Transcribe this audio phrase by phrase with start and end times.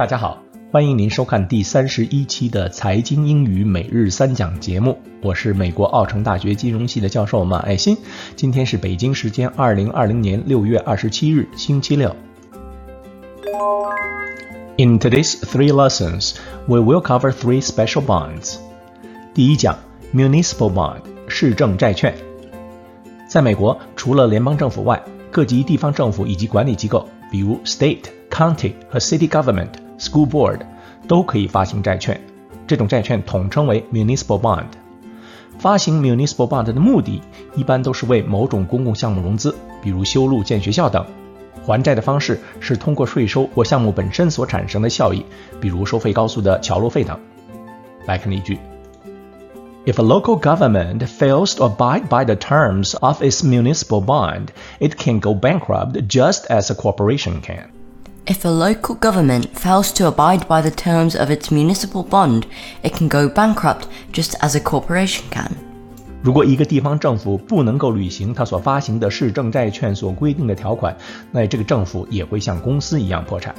[0.00, 4.98] 大家好，欢迎您收看第三十一期的财经英语每日三讲节目。
[5.20, 7.94] 我是美国奥城大学金融系的教授马爱新。
[8.34, 12.16] 今天是北京时间二零二零年六月二十七日，星期六。
[14.78, 16.36] In today's three lessons,
[16.66, 18.56] we will cover three special bonds.
[19.34, 19.78] 第一讲
[20.14, 22.14] ，municipal bond，市政债券。
[23.28, 29.68] 在美国，除了联邦政府外，各级地方政府以及管理机构，比如 state、county 和 city government、
[29.99, 30.59] school board，
[31.07, 32.19] 都可以发行债券。
[32.67, 34.65] 这种债券统称为 municipal bond。
[35.57, 37.21] 发行 municipal bond 的目的，
[37.55, 41.05] 一般都是为某种公共项目融资，比如修路、建学校等。
[41.63, 45.25] 还债的方式是通过税收或项目本身所产生的效益，
[45.59, 47.19] 比如收费高速的桥路费等。
[48.05, 48.59] 来看例句：
[49.85, 54.47] If a local government fails to abide by the terms of its municipal bond,
[54.79, 57.69] it can go bankrupt just as a corporation can.
[58.30, 62.44] If a local government fails to abide by the terms of its municipal bond,
[62.80, 65.50] it can go bankrupt just as a corporation can.
[66.22, 70.96] 如果一个地方政府不能够履行它所发行的市政债券所规定的条款，
[71.32, 73.52] 那这个政府也会像公司一样破产。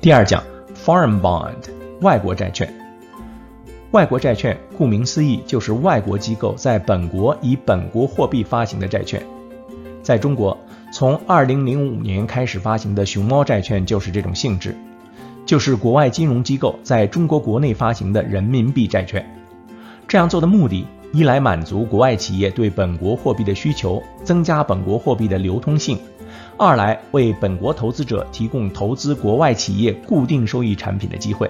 [0.00, 0.42] 第二讲
[0.82, 1.56] ，foreign bond，
[2.00, 2.72] 外国债券。
[3.90, 9.22] 外国债券顾名思义就是外国机构在本国以本国货币发行的债券。
[10.02, 10.58] 在中国，
[10.92, 14.76] 从2005年开始发行的熊猫债券就是这种性质，
[15.46, 19.24] 就是国外金融机构在中国国内发行的人民币债券。
[20.08, 25.96] 这样做的目的，一来满足国外企业对本国货币的需求，增加本国货币的流通性；
[26.58, 31.48] 二来为本国投资者提供投资国外企业固定收益产品的机会。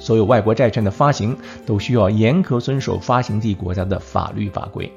[0.00, 4.90] 所有外国债券的发行都需要严格遵守发行地国家的法律法规。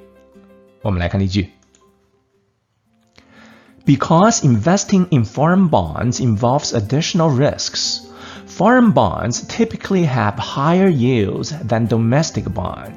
[0.81, 1.49] 我们来看例句
[3.86, 8.06] ：Because investing in foreign bonds involves additional risks.
[8.46, 12.92] Foreign bonds typically have higher yields than domestic bonds.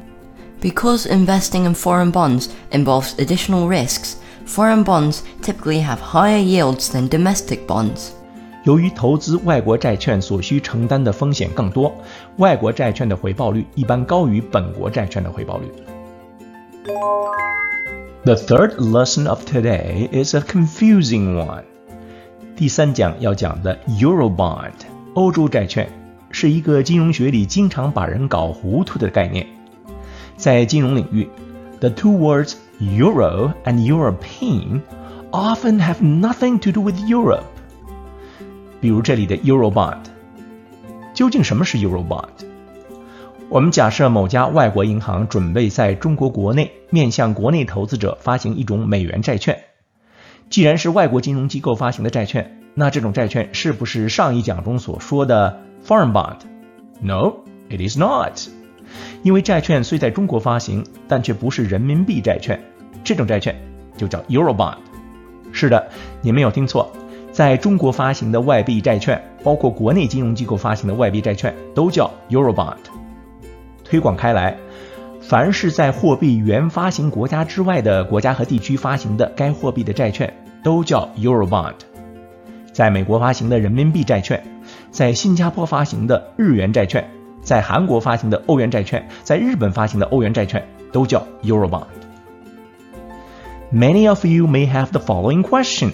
[0.62, 7.07] Because investing in foreign bonds involves additional risks, foreign bonds typically have higher yields than
[7.07, 8.12] domestic bonds.
[8.63, 11.94] 由于投资外国债券所需承担的风险更多，
[12.38, 15.72] 外国债券的回报率一般高于本国债券的回报率。
[18.28, 21.63] The third lesson of today is a confusing one.
[22.56, 24.72] 第三讲要讲的 Eurobond
[25.13, 25.90] 欧洲债券
[26.31, 29.46] 是一个金融学里经常把人搞糊涂的概念。
[30.38, 31.28] 在金融领域，
[31.79, 34.81] the two words euro and European
[35.31, 37.44] often have nothing to do with Europe。
[38.79, 40.00] 比如这里的 Eurobond，
[41.13, 42.29] 究竟什么是 Eurobond？
[43.50, 49.59] 我们假设某家外国银行准备在中国国内面向国内投资者发行一种美元债券。
[50.50, 57.37] 既然是外国金融机构发行的债券，那这种债券是不是上一讲中所说的 foreign bond？No,
[57.70, 58.38] it is not。
[59.22, 62.62] 因为债券虽在中国发行，但却不是人民币债券，
[63.03, 63.58] 这种债券
[63.97, 64.76] 就叫 euro bond。
[65.53, 65.88] 是的，
[66.20, 66.92] 你没有听错，
[67.32, 72.76] 在中国发行的外币债券，包括国内金融机构发行的外币债券，都叫 euro bond。
[73.88, 74.54] 推广开来，
[75.22, 80.31] 凡是在货币原发行国家之外的国家和地区发行的该货币的债券，
[80.62, 81.72] 都叫 euro bond。
[82.71, 84.44] 在美国发行的人民币债券，
[84.91, 87.09] 在新加坡发行的日元债券，
[87.41, 90.62] 在韩国发行的欧元债券，在日本发行的欧元债券
[90.93, 91.87] 都叫 Eurobond。
[93.72, 95.93] Many of you may have the following question：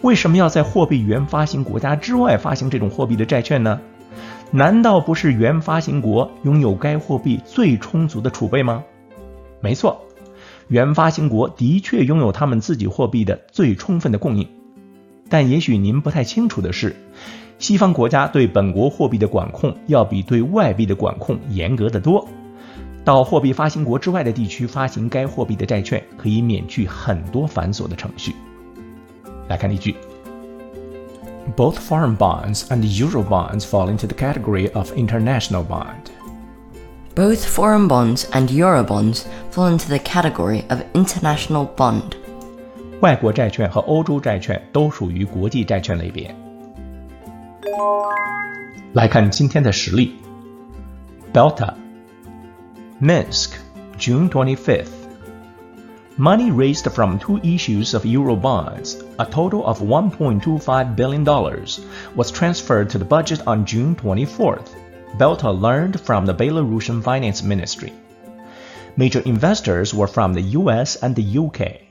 [0.00, 3.80] 为什么要在货币原发行国家之外发行这种货币的债券呢？
[4.52, 8.82] 难道不是原发行国拥有该货币最充足的储备吗？
[9.60, 10.00] 没错，
[10.66, 14.48] 原发行国的确拥有他们自己货币的最充分的供应。
[15.28, 16.96] 但也许您不太清楚的是，
[17.60, 22.26] 西方国家对本国货币的管控要比对外币的管控严格得多。
[23.04, 28.34] 到货币发行国之外的地区发行该货币的债券，可以免去很多繁琐的程序。
[29.48, 29.94] 来看例句
[31.55, 36.11] ：Both foreign bonds and euro bonds fall into the category of international bond.
[37.15, 42.15] Both foreign bonds and euro bonds fall into the category of international bond.
[43.01, 46.33] 外国债券和欧洲债券都属于国际债券类别。
[48.93, 50.15] 来看今天的实例：
[51.33, 51.73] Belta,
[53.01, 53.51] Minsk,
[53.97, 54.98] June 25th.
[56.19, 61.25] Money raised from two issues of euro bonds, a total of $1.25 billion,
[62.15, 64.69] was transferred to the budget on June 24th.
[65.17, 67.91] Belta learned from the Belarusian finance ministry.
[68.95, 71.81] Major investors were from the US and the UK.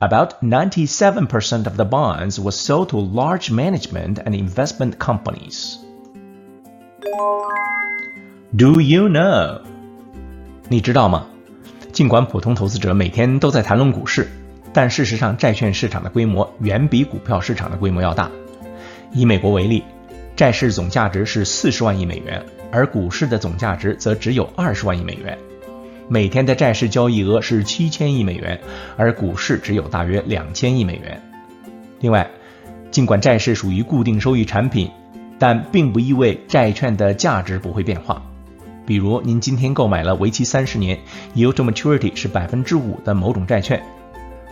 [0.00, 5.78] About 97% of the bonds was sold to large management and investment companies.
[8.54, 9.62] Do you know?
[10.68, 11.26] 你知道吗？
[11.93, 14.27] 尽管普通投资者每天都在谈论股市，
[14.73, 18.31] 但事实上，债券市场的规模远比股票市场的规模要大。
[19.11, 19.83] 以美国为例，
[20.35, 25.37] 债市总价值是四十万亿美元，而股市的总价值则只有二十万亿美元。
[26.07, 28.59] 每天的债市交易额是七千亿美元，
[28.97, 31.21] 而股市只有大约两千亿美元。
[31.99, 32.27] 另外，
[32.89, 34.89] 尽管债市属于固定收益产品，
[35.37, 38.19] 但并不意味债券的价值不会变化。
[38.85, 40.99] 比如，您今天购买了为期三十年、
[41.35, 43.81] yield to maturity 是百分之五的某种债券，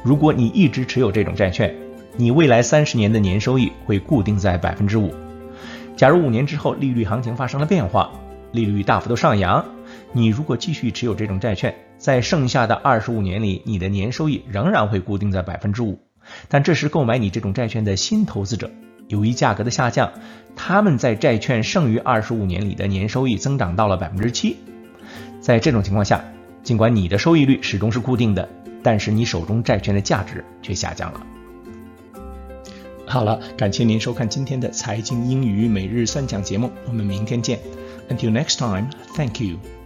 [0.04, 1.76] 如果你一直持有这种债券，
[2.18, 5.14] 你未来三十年的年收益会固定在百分之五。
[5.98, 8.12] 假如五年之后利率行情发生了变化，
[8.52, 9.64] 利率大幅度上扬，
[10.14, 16.00] 你如果继续持有这种债券，在剩下的二十五年里，你的年收益仍然会固定在百分之五。
[16.48, 18.72] 但这时购买你这种债券的新投资者，
[19.12, 20.10] 由于价格的下降，
[20.56, 24.56] 他们在债券剩余二十五年里的年收益增长到了百分之七。
[25.42, 26.24] 在这种情况下，
[26.64, 28.48] 尽管你的收益率始终是固定的，
[28.82, 31.22] 但是你手中债券的价值却下降了。
[33.06, 37.60] 好了，感谢您收看今天的财经英语每日三讲节目，我们明天见。
[38.10, 39.81] Until next time, thank you.